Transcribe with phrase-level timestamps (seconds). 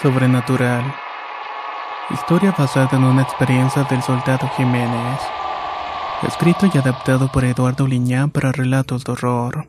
[0.00, 0.94] Sobrenatural.
[2.10, 5.18] Historia basada en una experiencia del soldado Jiménez.
[6.22, 9.66] Escrito y adaptado por Eduardo Liñán para relatos de horror.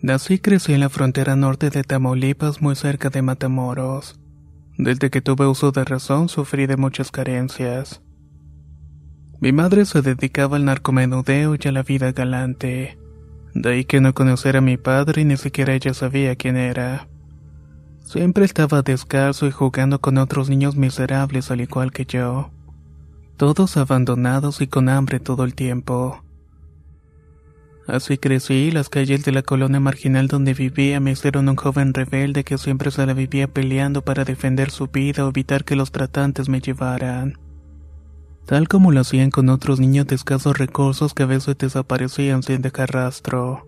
[0.00, 4.20] Nací y crecí en la frontera norte de Tamaulipas, muy cerca de Matamoros.
[4.78, 8.00] Desde que tuve uso de razón sufrí de muchas carencias.
[9.40, 12.96] Mi madre se dedicaba al narcomenudeo y a la vida galante.
[13.54, 17.06] De ahí que no conociera a mi padre y ni siquiera ella sabía quién era.
[18.04, 22.50] Siempre estaba descalzo y jugando con otros niños miserables al igual que yo.
[23.36, 26.22] Todos abandonados y con hambre todo el tiempo.
[27.86, 31.92] Así crecí y las calles de la colonia marginal donde vivía me hicieron un joven
[31.92, 35.92] rebelde que siempre se la vivía peleando para defender su vida o evitar que los
[35.92, 37.38] tratantes me llevaran.
[38.46, 42.60] Tal como lo hacían con otros niños de escasos recursos que a veces desaparecían sin
[42.60, 43.66] dejar rastro.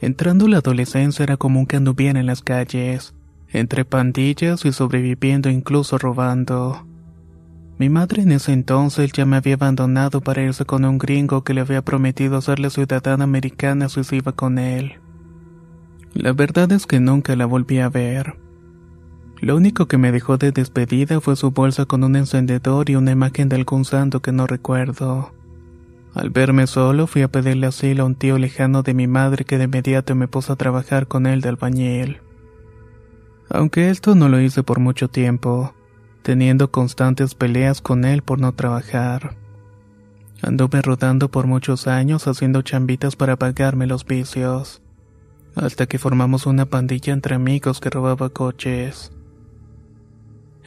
[0.00, 3.14] Entrando la adolescencia era común que anduviera en las calles,
[3.48, 6.86] entre pandillas y sobreviviendo incluso robando.
[7.78, 11.54] Mi madre en ese entonces ya me había abandonado para irse con un gringo que
[11.54, 15.00] le había prometido hacerle ciudadana americana si se iba con él.
[16.12, 18.36] La verdad es que nunca la volví a ver.
[19.40, 23.12] Lo único que me dejó de despedida fue su bolsa con un encendedor y una
[23.12, 25.32] imagen de algún santo que no recuerdo.
[26.14, 29.58] Al verme solo fui a pedirle asilo a un tío lejano de mi madre que
[29.58, 32.18] de inmediato me puso a trabajar con él de albañil.
[33.48, 35.72] Aunque esto no lo hice por mucho tiempo
[36.22, 39.36] teniendo constantes peleas con él por no trabajar.
[40.42, 44.80] Anduve rodando por muchos años haciendo chambitas para pagarme los vicios,
[45.54, 49.12] hasta que formamos una pandilla entre amigos que robaba coches.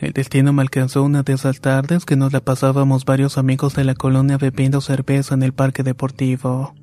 [0.04, 3.86] El destino me alcanzó una de esas tardes que nos la pasábamos varios amigos de
[3.86, 6.76] la colonia bebiendo cerveza en el parque deportivo.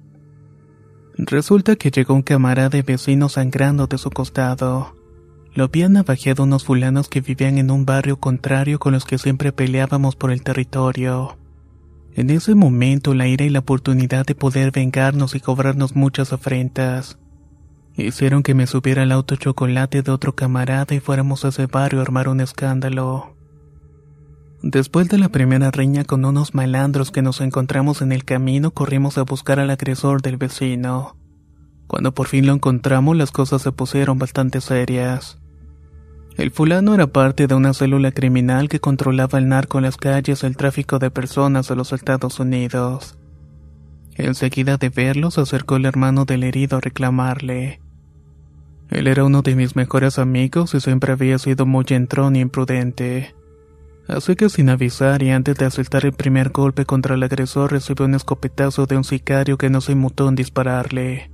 [1.19, 4.97] Resulta que llegó un camarada vecino sangrando de su costado.
[5.53, 9.53] Lo habían navajeado unos fulanos que vivían en un barrio contrario con los que siempre
[9.53, 11.37] peleábamos por el territorio.
[12.15, 17.19] En ese momento la ira y la oportunidad de poder vengarnos y cobrarnos muchas afrentas
[17.97, 22.01] hicieron que me subiera al auto chocolate de otro camarada y fuéramos a ese barrio
[22.01, 23.34] a armar un escándalo.
[24.62, 29.17] Después de la primera riña con unos malandros que nos encontramos en el camino, corrimos
[29.17, 31.17] a buscar al agresor del vecino.
[31.87, 35.39] Cuando por fin lo encontramos, las cosas se pusieron bastante serias.
[36.37, 40.45] El fulano era parte de una célula criminal que controlaba el narco en las calles
[40.45, 43.19] el tráfico de personas de los Estados Unidos.
[44.16, 47.81] Enseguida de verlo se acercó el hermano del herido a reclamarle.
[48.91, 53.34] Él era uno de mis mejores amigos y siempre había sido muy entrón y imprudente.
[54.09, 58.06] Así que sin avisar y antes de asaltar el primer golpe contra el agresor recibió
[58.06, 61.31] un escopetazo de un sicario que no se inmutó en dispararle.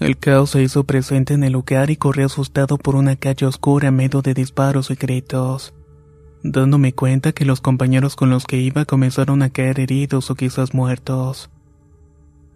[0.00, 3.88] El caos se hizo presente en el lugar y corrí asustado por una calle oscura
[3.88, 5.74] en medio de disparos y gritos,
[6.42, 10.74] dándome cuenta que los compañeros con los que iba comenzaron a caer heridos o quizás
[10.74, 11.50] muertos.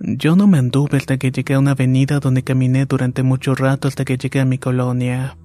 [0.01, 3.87] Yo no me anduve hasta que llegué a una avenida donde caminé durante mucho rato
[3.87, 5.37] hasta que llegué a mi colonia.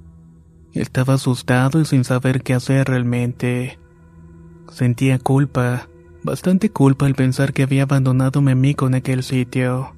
[0.74, 3.78] Estaba asustado y sin saber qué hacer realmente.
[4.72, 5.88] Sentía culpa,
[6.24, 9.96] bastante culpa al pensar que había abandonado a mi amigo en aquel sitio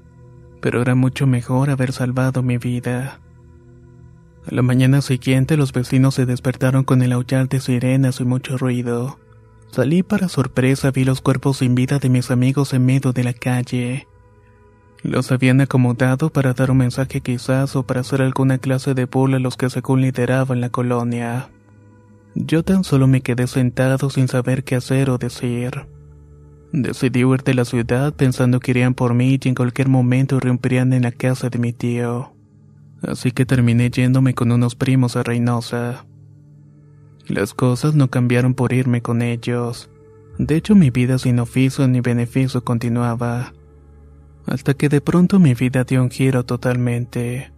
[0.62, 3.20] pero era mucho mejor haber salvado mi vida.
[4.50, 8.58] A la mañana siguiente los vecinos se despertaron con el aullar de sirenas y mucho
[8.58, 9.20] ruido.
[9.72, 13.34] Salí para sorpresa vi los cuerpos sin vida de mis amigos en medio de la
[13.34, 14.08] calle.
[15.04, 19.38] Los habían acomodado para dar un mensaje quizás o para hacer alguna clase de burla
[19.38, 21.50] a los que según lideraban la colonia.
[22.36, 25.88] Yo tan solo me quedé sentado sin saber qué hacer o decir.
[26.72, 30.94] Decidí huir de la ciudad pensando que irían por mí y en cualquier momento irrumpirían
[30.94, 32.34] en la casa de mi tío.
[33.02, 36.06] Así que terminé yéndome con unos primos a Reynosa.
[37.28, 39.90] Las cosas no cambiaron por irme con ellos.
[40.38, 43.54] De hecho, mi vida sin oficio ni beneficio continuaba.
[44.48, 47.52] Hasta que de pronto mi vida dio un giro totalmente.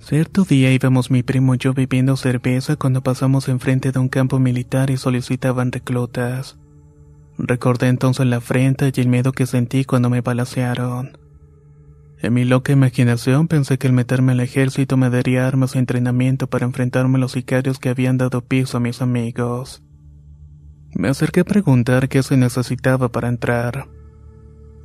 [0.00, 4.40] Cierto día íbamos mi primo y yo bebiendo cerveza cuando pasamos enfrente de un campo
[4.40, 6.58] militar y solicitaban reclutas.
[7.38, 11.16] Recordé entonces la frente y el miedo que sentí cuando me balacearon.
[12.22, 16.48] En mi loca imaginación pensé que el meterme al ejército me daría armas y entrenamiento
[16.48, 19.82] para enfrentarme a los sicarios que habían dado piso a mis amigos.
[20.94, 23.95] Me acerqué a preguntar qué se necesitaba para entrar.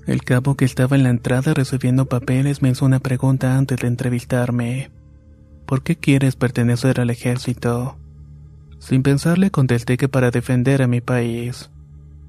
[0.08, 3.88] El cabo que estaba en la entrada recibiendo papeles me hizo una pregunta antes de
[3.88, 4.92] entrevistarme.
[5.68, 7.98] ¿Por qué quieres pertenecer al ejército?
[8.80, 11.70] Sin pensarle contesté que para defender a mi país.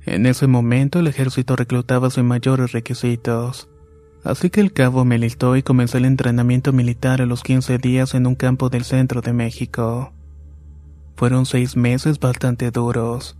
[0.05, 3.69] En ese momento el ejército reclutaba sin mayores requisitos.
[4.23, 8.15] Así que el cabo me listó y comencé el entrenamiento militar a los 15 días
[8.15, 10.13] en un campo del centro de México.
[11.17, 13.37] Fueron seis meses bastante duros.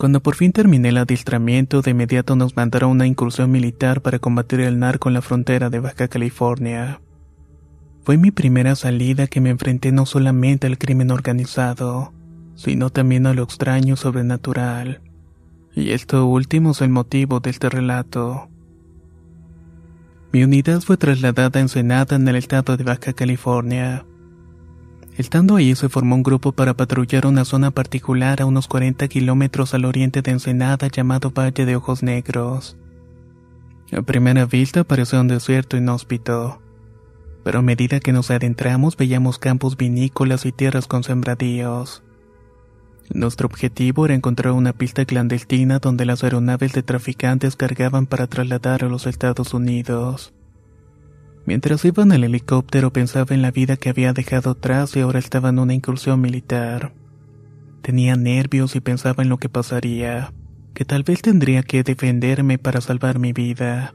[0.00, 4.60] Cuando por fin terminé el adiestramiento, de inmediato nos mandaron una incursión militar para combatir
[4.60, 7.02] el narco en la frontera de Baja California.
[8.02, 12.14] Fue mi primera salida que me enfrenté no solamente al crimen organizado,
[12.54, 15.02] sino también a lo extraño sobrenatural.
[15.74, 18.48] Y esto último es el motivo de este relato.
[20.32, 24.06] Mi unidad fue trasladada a Ensenada en el estado de Baja California.
[25.20, 29.74] Estando ahí se formó un grupo para patrullar una zona particular a unos 40 kilómetros
[29.74, 32.78] al oriente de Ensenada llamado Valle de Ojos Negros.
[33.92, 36.62] A primera vista parecía un desierto inhóspito
[37.44, 42.02] pero a medida que nos adentramos veíamos campos vinícolas y tierras con sembradíos.
[43.12, 48.84] Nuestro objetivo era encontrar una pista clandestina donde las aeronaves de traficantes cargaban para trasladar
[48.84, 50.32] a los Estados Unidos.
[51.46, 55.18] Mientras iba en el helicóptero pensaba en la vida que había dejado atrás y ahora
[55.18, 56.92] estaba en una incursión militar.
[57.82, 60.32] Tenía nervios y pensaba en lo que pasaría,
[60.74, 63.94] que tal vez tendría que defenderme para salvar mi vida.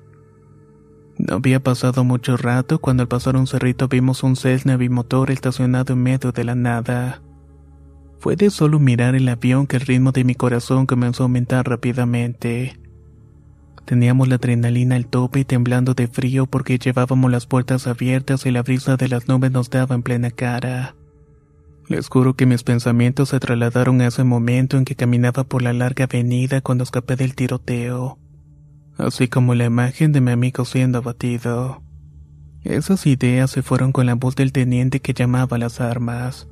[1.18, 5.94] No había pasado mucho rato cuando al pasar un cerrito vimos un Cessna bimotor estacionado
[5.94, 7.22] en medio de la nada.
[8.20, 11.70] Fue de solo mirar el avión que el ritmo de mi corazón comenzó a aumentar
[11.70, 12.78] rápidamente.
[13.86, 18.52] Teníamos la adrenalina al tope y temblando de frío porque llevábamos las puertas abiertas y
[18.52, 20.96] la brisa de las nubes nos daba en plena cara.
[21.88, 25.72] Les juro que mis pensamientos se trasladaron a ese momento en que caminaba por la
[25.72, 28.18] larga avenida cuando escapé del tiroteo
[28.98, 31.82] así como la imagen de mi amigo siendo abatido.
[32.64, 36.48] Esas ideas se fueron con la voz del teniente que llamaba las armas.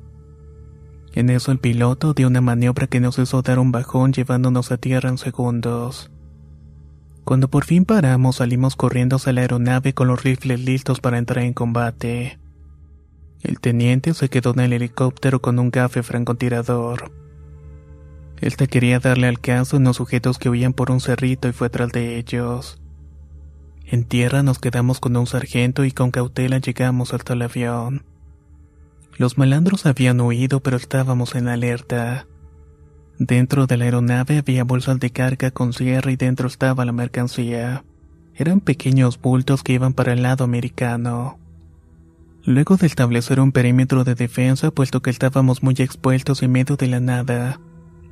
[1.12, 4.76] En eso el piloto dio una maniobra que nos hizo dar un bajón llevándonos a
[4.76, 6.10] tierra en segundos.
[7.24, 11.44] Cuando por fin paramos salimos corriendo hacia la aeronave con los rifles listos para entrar
[11.44, 12.38] en combate.
[13.42, 17.12] El teniente se quedó en el helicóptero con un gafe francotirador.
[18.40, 21.92] Este quería darle alcance a unos sujetos que huían por un cerrito y fue tras
[21.92, 22.78] de ellos.
[23.86, 28.04] En tierra nos quedamos con un sargento y con cautela llegamos hasta el avión.
[29.16, 32.26] Los malandros habían huido pero estábamos en alerta.
[33.18, 37.84] Dentro de la aeronave había bolsas de carga con cierre y dentro estaba la mercancía.
[38.34, 41.38] Eran pequeños bultos que iban para el lado americano.
[42.44, 46.88] Luego de establecer un perímetro de defensa, puesto que estábamos muy expuestos en medio de
[46.88, 47.60] la nada,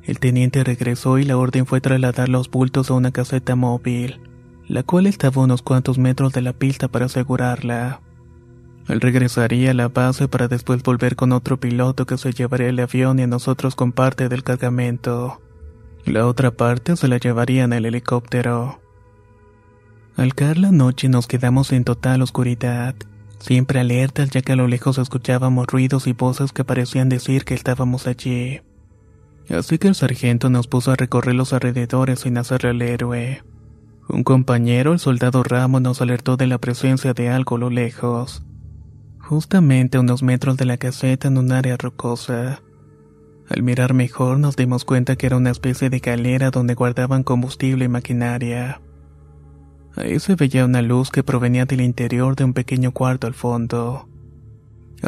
[0.05, 4.21] el teniente regresó y la orden fue trasladar los bultos a una caseta móvil,
[4.67, 8.01] la cual estaba a unos cuantos metros de la pista para asegurarla.
[8.87, 12.79] Él regresaría a la base para después volver con otro piloto que se llevaría el
[12.79, 15.41] avión y a nosotros con parte del cargamento.
[16.05, 18.81] La otra parte se la llevaría en el helicóptero.
[20.17, 22.95] Al caer la noche nos quedamos en total oscuridad,
[23.39, 27.53] siempre alertas ya que a lo lejos escuchábamos ruidos y voces que parecían decir que
[27.53, 28.61] estábamos allí.
[29.49, 33.43] Así que el sargento nos puso a recorrer los alrededores sin hacerle al héroe.
[34.09, 38.43] Un compañero, el soldado Ramos, nos alertó de la presencia de algo a lo lejos,
[39.23, 42.61] justamente a unos metros de la caseta en un área rocosa.
[43.49, 47.85] Al mirar mejor nos dimos cuenta que era una especie de calera donde guardaban combustible
[47.85, 48.81] y maquinaria.
[49.95, 54.07] Ahí se veía una luz que provenía del interior de un pequeño cuarto al fondo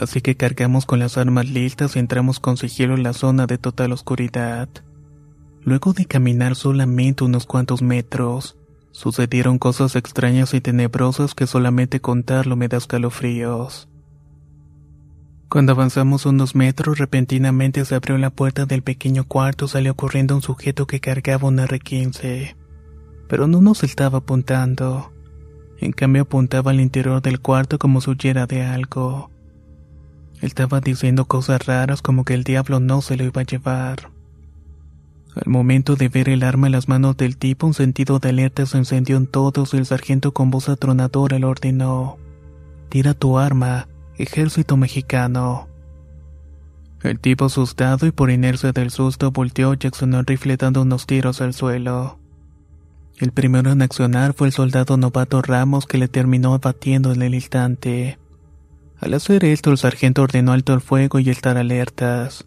[0.02, 3.58] así que cargamos con las armas listas y entramos con sigilo en la zona de
[3.58, 4.70] total oscuridad.
[5.62, 8.58] Luego de caminar solamente unos cuantos metros,
[8.92, 13.90] sucedieron cosas extrañas y tenebrosas que solamente contarlo me da escalofríos.
[15.50, 20.42] Cuando avanzamos unos metros, repentinamente se abrió la puerta del pequeño cuarto, salió corriendo un
[20.42, 22.56] sujeto que cargaba un R-15.
[23.28, 25.12] Pero no nos estaba apuntando.
[25.80, 29.30] En cambio apuntaba al interior del cuarto como si huyera de algo.
[30.42, 34.12] Estaba diciendo cosas raras como que el diablo no se lo iba a llevar.
[35.36, 38.66] Al momento de ver el arma en las manos del tipo, un sentido de alerta
[38.66, 42.18] se encendió en todos y el sargento con voz atronadora le ordenó:
[42.90, 43.88] Tira tu arma,
[44.18, 45.68] Ejército mexicano.
[47.04, 51.06] El tipo asustado y por inercia del susto volteó y accionó el rifle dando unos
[51.06, 52.18] tiros al suelo.
[53.18, 57.36] El primero en accionar fue el soldado novato Ramos que le terminó abatiendo en el
[57.36, 58.18] instante.
[59.00, 62.46] Al hacer esto, el sargento ordenó alto el fuego y estar alertas.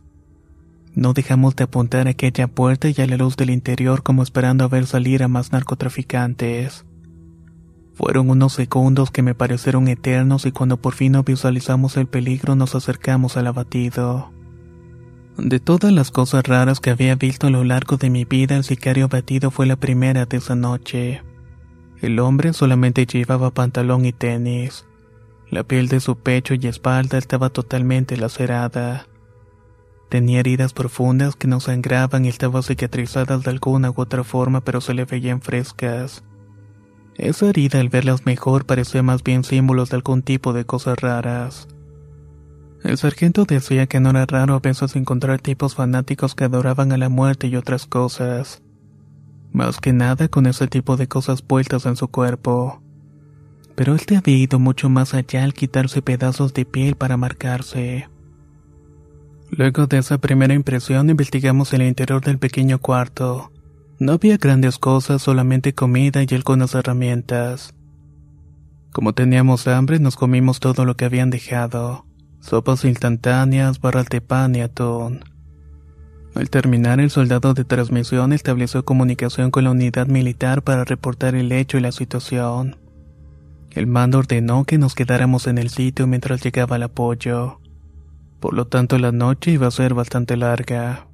[0.95, 4.65] No dejamos de apuntar a aquella puerta y a la luz del interior como esperando
[4.65, 6.87] a ver salir a más narcotraficantes.
[7.99, 12.77] Fueron unos segundos que me parecieron eternos y cuando por fin visualizamos el peligro nos
[12.77, 14.31] acercamos al abatido.
[15.37, 18.63] De todas las cosas raras que había visto a lo largo de mi vida, el
[18.63, 21.25] sicario abatido fue la primera de esa noche.
[22.01, 24.87] El hombre solamente llevaba pantalón y tenis.
[25.51, 29.09] La piel de su pecho y espalda estaba totalmente lacerada.
[30.09, 34.81] Tenía heridas profundas que no sangraban y estaban cicatrizadas de alguna u otra forma, pero
[34.81, 36.23] se le veían frescas.
[37.19, 41.67] Esa herida al verlas mejor parecía más bien símbolos de algún tipo de cosas raras.
[42.85, 46.97] El sargento decía que no era raro a veces encontrar tipos fanáticos que adoraban a
[46.97, 48.63] la muerte y otras cosas.
[49.53, 52.81] Más que nada con ese tipo de cosas vueltas en su cuerpo.
[53.75, 58.09] Pero él te había ido mucho más allá al quitarse pedazos de piel para marcarse.
[59.51, 63.51] Luego de esa primera impresión investigamos el interior del pequeño cuarto.
[64.01, 67.75] No había grandes cosas, solamente comida y algunas herramientas.
[68.93, 72.07] Como teníamos hambre, nos comimos todo lo que habían dejado.
[72.41, 75.25] Sopas instantáneas, barras de pan y atún.
[76.37, 81.51] Al terminar, el soldado de transmisión estableció comunicación con la unidad militar para reportar el
[81.51, 82.77] hecho y la situación.
[83.73, 87.61] El mando ordenó que nos quedáramos en el sitio mientras llegaba el apoyo.
[88.39, 91.08] Por lo tanto, la noche iba a ser bastante larga.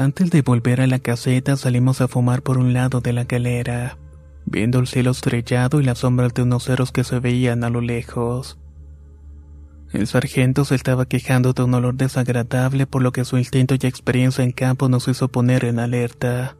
[0.00, 3.98] Antes de volver a la caseta salimos a fumar por un lado de la galera,
[4.46, 7.82] viendo el cielo estrellado y las sombras de unos ceros que se veían a lo
[7.82, 8.58] lejos.
[9.92, 13.86] El sargento se estaba quejando de un olor desagradable por lo que su instinto y
[13.86, 16.56] experiencia en campo nos hizo poner en alerta.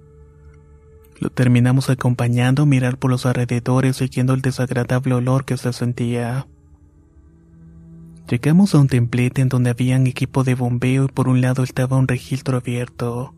[1.19, 6.47] Lo terminamos acompañando a mirar por los alrededores siguiendo el desagradable olor que se sentía.
[8.31, 11.65] Llegamos a un templete en donde había un equipo de bombeo y por un lado
[11.65, 13.35] estaba un registro abierto.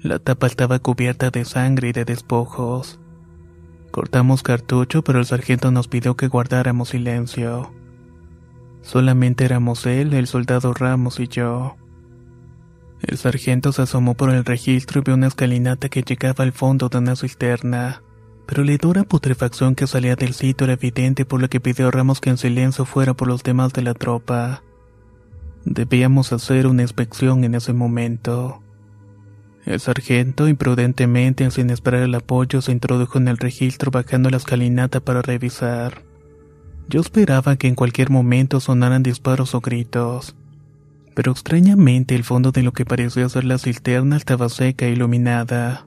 [0.00, 2.98] La tapa estaba cubierta de sangre y de despojos.
[3.90, 7.74] Cortamos cartucho, pero el sargento nos pidió que guardáramos silencio.
[8.80, 11.76] Solamente éramos él, el soldado Ramos y yo.
[13.02, 16.88] El sargento se asomó por el registro y vio una escalinata que llegaba al fondo
[16.88, 18.00] de una cisterna
[18.52, 22.20] pero la dura putrefacción que salía del sitio era evidente por lo que pidió Ramos
[22.20, 24.62] que en silencio fuera por los demás de la tropa.
[25.64, 28.60] Debíamos hacer una inspección en ese momento.
[29.64, 35.00] El sargento, imprudentemente, sin esperar el apoyo, se introdujo en el registro bajando la escalinata
[35.00, 36.02] para revisar.
[36.90, 40.36] Yo esperaba que en cualquier momento sonaran disparos o gritos.
[41.14, 45.86] Pero extrañamente el fondo de lo que parecía ser la cisterna estaba seca e iluminada.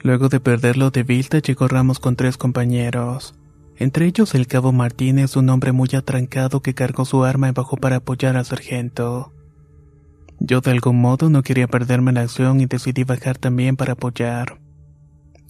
[0.00, 3.34] Luego de perderlo de vista, llegó Ramos con tres compañeros.
[3.76, 7.76] Entre ellos el cabo Martínez, un hombre muy atrancado que cargó su arma y bajó
[7.76, 9.32] para apoyar al sargento.
[10.38, 14.60] Yo de algún modo no quería perderme la acción y decidí bajar también para apoyar.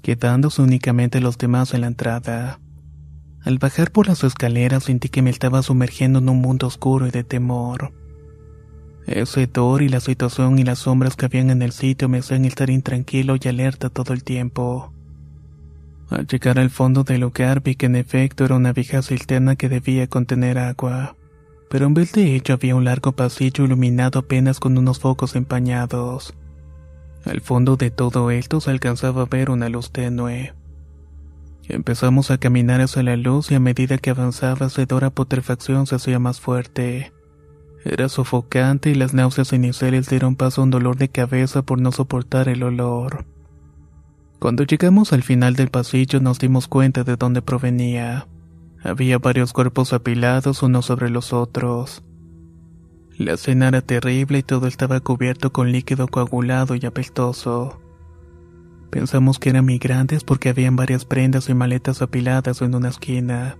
[0.02, 2.60] quedándose únicamente los demás en la entrada.
[3.42, 7.10] Al bajar por las escaleras sentí que me estaba sumergiendo en un mundo oscuro y
[7.10, 7.92] de temor.
[9.06, 12.44] Ese hedor y la situación y las sombras que habían en el sitio me hacían
[12.44, 14.92] estar intranquilo y alerta todo el tiempo.
[16.08, 19.68] Al llegar al fondo del lugar vi que en efecto era una vieja cisterna que
[19.68, 21.16] debía contener agua,
[21.68, 26.34] pero en vez de ello había un largo pasillo iluminado apenas con unos focos empañados.
[27.24, 30.54] Al fondo de todo esto se alcanzaba a ver una luz tenue.
[31.68, 35.94] Empezamos a caminar hacia la luz y a medida que avanzaba esa hedora putrefacción se
[35.94, 37.12] hacía más fuerte.
[37.84, 41.92] Era sofocante y las náuseas iniciales dieron paso a un dolor de cabeza por no
[41.92, 43.26] soportar el olor.
[44.38, 48.26] Cuando llegamos al final del pasillo nos dimos cuenta de dónde provenía.
[48.82, 52.02] Había varios cuerpos apilados unos sobre los otros.
[53.18, 57.80] La escena era terrible y todo estaba cubierto con líquido coagulado y apestoso.
[58.90, 63.56] Pensamos que eran migrantes porque habían varias prendas y maletas apiladas en una esquina.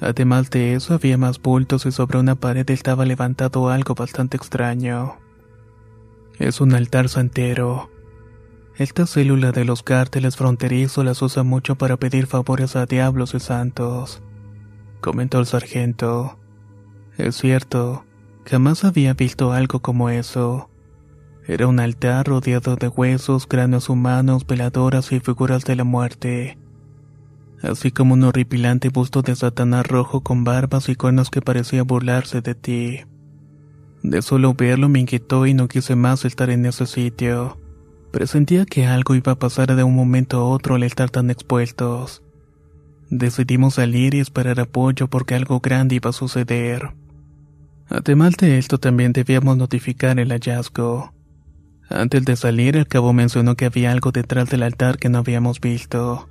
[0.00, 5.16] Además de eso, había más bultos y sobre una pared estaba levantado algo bastante extraño.
[6.38, 7.90] Es un altar santero.
[8.76, 13.40] Esta célula de los cárteles fronterizos las usa mucho para pedir favores a diablos y
[13.40, 14.22] santos,
[15.00, 16.38] comentó el sargento.
[17.16, 18.04] Es cierto,
[18.44, 20.68] jamás había visto algo como eso.
[21.46, 26.58] Era un altar rodeado de huesos, cráneos humanos, veladoras y figuras de la muerte
[27.66, 32.40] así como un horripilante busto de Satanás rojo con barbas y cuernos que parecía burlarse
[32.40, 33.00] de ti.
[34.02, 37.60] De solo verlo me inquietó y no quise más estar en ese sitio.
[38.12, 42.22] Presentía que algo iba a pasar de un momento a otro al estar tan expuestos.
[43.10, 46.94] Decidimos salir y esperar apoyo porque algo grande iba a suceder.
[47.88, 51.12] Además de esto también debíamos notificar el hallazgo.
[51.88, 55.60] Antes de salir el cabo mencionó que había algo detrás del altar que no habíamos
[55.60, 56.28] visto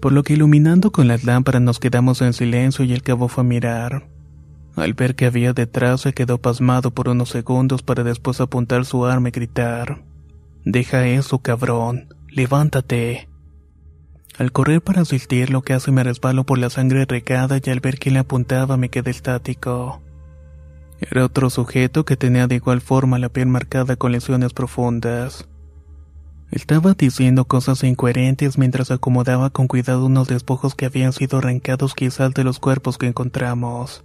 [0.00, 3.42] por lo que iluminando con las lámparas nos quedamos en silencio y el cabo fue
[3.42, 4.08] a mirar.
[4.76, 9.06] Al ver que había detrás se quedó pasmado por unos segundos para después apuntar su
[9.06, 10.04] arma y gritar.
[10.64, 12.14] Deja eso, cabrón.
[12.28, 13.28] Levántate.
[14.38, 17.80] Al correr para asistir lo que hace me resbalo por la sangre regada y al
[17.80, 20.00] ver que le apuntaba me quedé estático.
[21.00, 25.48] Era otro sujeto que tenía de igual forma la piel marcada con lesiones profundas.
[26.50, 32.32] Estaba diciendo cosas incoherentes mientras acomodaba con cuidado unos despojos que habían sido arrancados quizás
[32.32, 34.04] de los cuerpos que encontramos.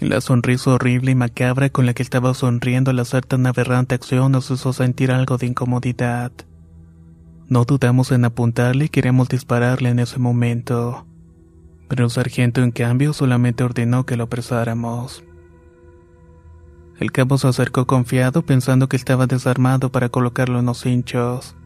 [0.00, 4.32] La sonrisa horrible y macabra con la que estaba sonriendo al hacer tan aberrante acción
[4.32, 6.32] nos hizo sentir algo de incomodidad.
[7.48, 11.06] No dudamos en apuntarle y queríamos dispararle en ese momento.
[11.88, 15.22] Pero el sargento en cambio solamente ordenó que lo apresáramos.
[16.98, 21.56] El cabo se acercó confiado pensando que estaba desarmado para colocarlo en los hinchos.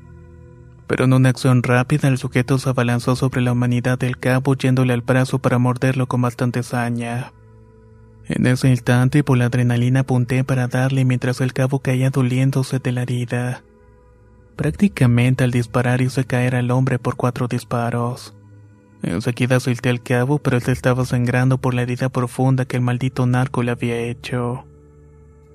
[0.87, 4.95] Pero en una acción rápida el sujeto se abalanzó sobre la humanidad del cabo yéndole
[4.95, 7.33] al brazo para morderlo con bastante saña.
[8.27, 12.93] En ese instante por la adrenalina apunté para darle mientras el cabo caía doliéndose de
[12.93, 13.63] la herida.
[14.57, 18.35] Prácticamente al disparar hice caer al hombre por cuatro disparos.
[19.03, 23.27] Enseguida solté al cabo pero él estaba sangrando por la herida profunda que el maldito
[23.27, 24.68] narco le había hecho.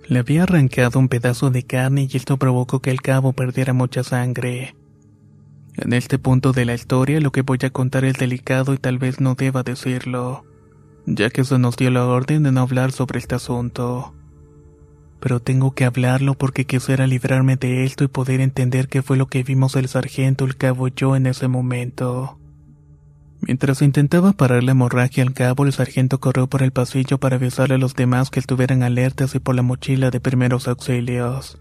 [0.08, 4.04] Le había arrancado un pedazo de carne y esto provocó que el cabo perdiera mucha
[4.04, 4.76] sangre.
[5.76, 9.00] En este punto de la historia lo que voy a contar es delicado y tal
[9.00, 10.46] vez no deba decirlo,
[11.06, 14.14] ya que se nos dio la orden de no hablar sobre este asunto.
[15.20, 19.28] Pero tengo que hablarlo porque quisiera librarme de esto y poder entender qué fue lo
[19.28, 22.38] que vimos el sargento, el cabo y yo en ese momento.
[23.46, 27.76] Mientras intentaba parar la hemorragia al cabo, el sargento corrió por el pasillo para avisarle
[27.76, 31.60] a los demás que estuvieran alertas y por la mochila de primeros auxilios.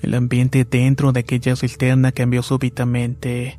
[0.00, 3.58] El ambiente dentro de aquella cisterna cambió súbitamente.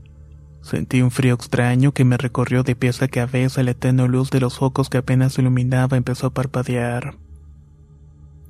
[0.61, 4.39] Sentí un frío extraño que me recorrió de pies a cabeza la tenue luz de
[4.39, 7.17] los focos que apenas iluminaba empezó a parpadear.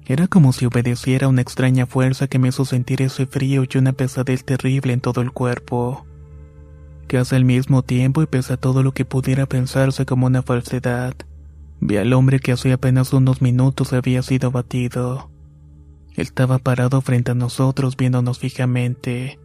[0.06, 3.94] Era como si obedeciera una extraña fuerza que me hizo sentir ese frío y una
[3.94, 6.06] pesadez terrible en todo el cuerpo.
[7.12, 11.14] Casi al mismo tiempo y pese a todo lo que pudiera pensarse como una falsedad,
[11.82, 15.30] vi al hombre que hace apenas unos minutos había sido abatido.
[16.16, 19.40] Estaba parado frente a nosotros viéndonos fijamente.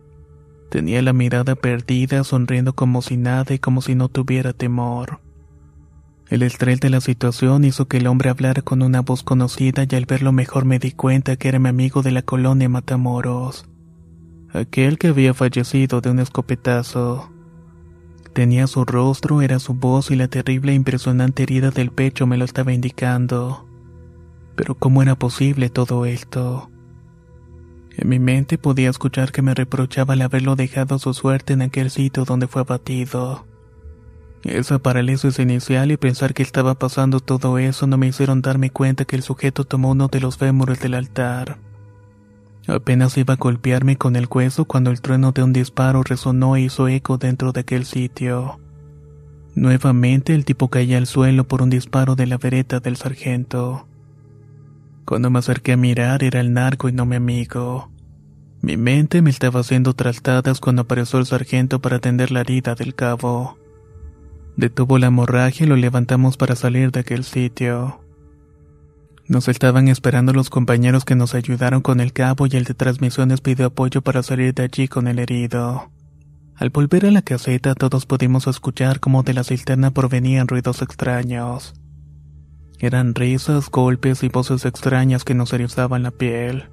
[0.70, 5.18] Tenía la mirada perdida, sonriendo como si nada y como si no tuviera temor.
[6.29, 9.96] El estrés de la situación hizo que el hombre hablara con una voz conocida y
[9.96, 13.66] al verlo mejor me di cuenta que era mi amigo de la colonia Matamoros.
[14.52, 17.33] Aquel que había fallecido de un escopetazo.
[18.37, 22.37] Tenía su rostro, era su voz y la terrible e impresionante herida del pecho me
[22.37, 23.66] lo estaba indicando.
[24.57, 26.70] Pero ¿cómo era posible todo esto?
[27.96, 31.88] En mi mente podía escuchar que me reprochaba el haberlo dejado su suerte en aquel
[31.90, 33.46] sitio donde fue abatido.
[34.44, 39.07] Esa parálisis inicial y pensar que estaba pasando todo eso no me hicieron darme cuenta
[39.07, 41.57] que el sujeto tomó uno de los fémures del altar.
[42.66, 46.62] Apenas iba a golpearme con el hueso cuando el trueno de un disparo resonó e
[46.62, 48.59] hizo eco dentro de aquel sitio.
[49.55, 53.87] Nuevamente el tipo caía al suelo por un disparo de la vereta del sargento.
[55.05, 57.90] Cuando me acerqué a mirar era el narco y no mi amigo.
[58.61, 62.96] Mi mente me estaba haciendo trastadas cuando apareció el sargento para atender la herida del
[62.96, 63.57] cabo.
[64.57, 68.00] Detuvo la hemorragia y lo levantamos para salir de aquel sitio.
[69.29, 73.41] Nos estaban esperando los compañeros que nos ayudaron con el cabo y el de transmisiones
[73.41, 75.91] pidió apoyo para salir de allí con el herido.
[76.55, 81.75] Al volver a la caseta todos pudimos escuchar cómo de la cisterna provenían ruidos extraños.
[82.79, 86.71] Eran risas, golpes y voces extrañas que nos erizaban la piel.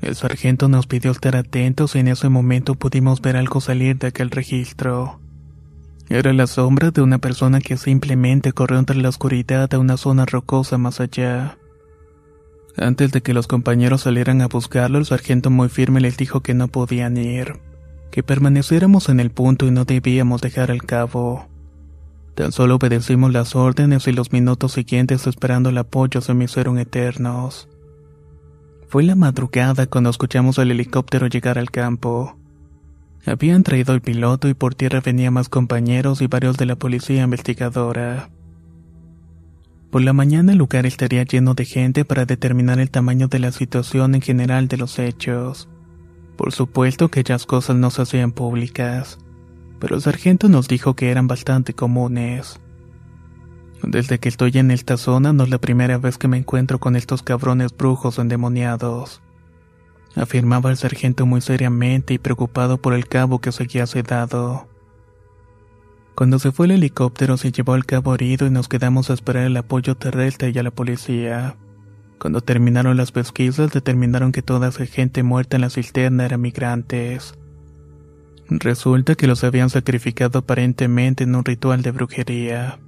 [0.00, 4.08] El sargento nos pidió estar atentos y en ese momento pudimos ver algo salir de
[4.08, 5.20] aquel registro.
[6.08, 10.24] Era la sombra de una persona que simplemente corrió entre la oscuridad a una zona
[10.24, 11.58] rocosa más allá.
[12.76, 16.54] Antes de que los compañeros salieran a buscarlo, el sargento muy firme les dijo que
[16.54, 17.58] no podían ir,
[18.12, 21.48] que permaneciéramos en el punto y no debíamos dejar el cabo.
[22.36, 26.78] Tan solo obedecimos las órdenes y los minutos siguientes esperando el apoyo se me hicieron
[26.78, 27.68] eternos.
[28.88, 32.36] Fue la madrugada cuando escuchamos al helicóptero llegar al campo.
[33.26, 37.24] Habían traído el piloto y por tierra venían más compañeros y varios de la policía
[37.24, 38.30] investigadora.
[39.90, 43.50] Por la mañana el lugar estaría lleno de gente para determinar el tamaño de la
[43.50, 45.68] situación en general de los hechos.
[46.36, 49.18] Por supuesto que aquellas cosas no se hacían públicas,
[49.80, 52.60] pero el sargento nos dijo que eran bastante comunes.
[53.82, 56.94] Desde que estoy en esta zona no es la primera vez que me encuentro con
[56.94, 59.20] estos cabrones brujos endemoniados
[60.16, 64.66] afirmaba el sargento muy seriamente y preocupado por el cabo que seguía sedado.
[66.14, 69.44] Cuando se fue el helicóptero se llevó al cabo herido y nos quedamos a esperar
[69.44, 71.56] el apoyo terrestre y a la policía.
[72.18, 77.34] Cuando terminaron las pesquisas determinaron que toda esa gente muerta en la cisterna eran migrantes.
[78.48, 82.78] Resulta que los habían sacrificado aparentemente en un ritual de brujería.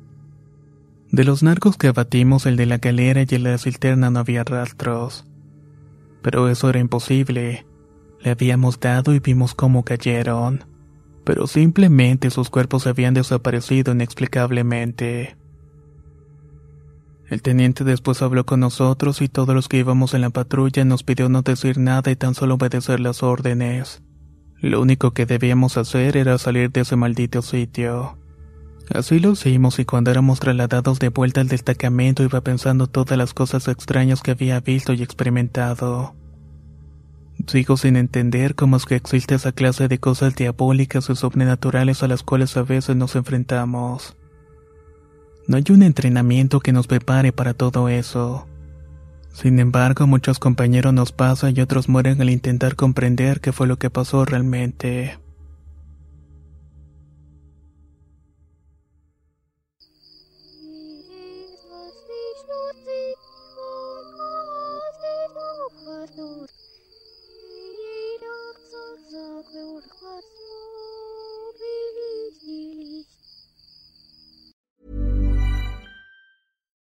[1.11, 4.21] De los narcos que abatimos, el de la galera y el de la cisterna no
[4.21, 5.28] había rastros
[6.23, 7.67] pero eso era imposible.
[8.21, 10.65] Le habíamos dado y vimos cómo cayeron,
[11.25, 15.37] pero simplemente sus cuerpos habían desaparecido inexplicablemente.
[17.29, 21.03] El teniente después habló con nosotros y todos los que íbamos en la patrulla nos
[21.03, 24.03] pidió no decir nada y tan solo obedecer las órdenes.
[24.61, 28.19] Lo único que debíamos hacer era salir de ese maldito sitio.
[28.95, 33.35] Así lo hicimos y cuando éramos trasladados de vuelta al destacamento iba pensando todas las
[33.35, 36.15] cosas extrañas que había visto y experimentado.
[37.47, 42.09] Sigo sin entender cómo es que existe esa clase de cosas diabólicas o sobrenaturales a
[42.09, 44.17] las cuales a veces nos enfrentamos.
[45.47, 48.47] No hay un entrenamiento que nos prepare para todo eso.
[49.33, 53.79] Sin embargo, muchos compañeros nos pasan y otros mueren al intentar comprender qué fue lo
[53.79, 55.19] que pasó realmente.